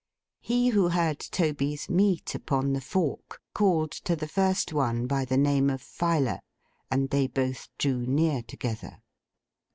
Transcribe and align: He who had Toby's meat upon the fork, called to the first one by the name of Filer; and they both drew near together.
He 0.39 0.69
who 0.69 0.87
had 0.87 1.19
Toby's 1.19 1.87
meat 1.87 2.33
upon 2.33 2.73
the 2.73 2.81
fork, 2.81 3.39
called 3.53 3.91
to 3.91 4.15
the 4.15 4.27
first 4.27 4.73
one 4.73 5.05
by 5.05 5.25
the 5.25 5.37
name 5.37 5.69
of 5.69 5.79
Filer; 5.79 6.39
and 6.89 7.11
they 7.11 7.27
both 7.27 7.69
drew 7.77 8.07
near 8.07 8.41
together. 8.41 9.03